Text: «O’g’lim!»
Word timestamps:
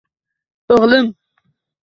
«O’g’lim!» 0.75 1.07